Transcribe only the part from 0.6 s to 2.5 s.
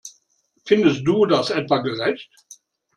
Findest du das etwa gerecht?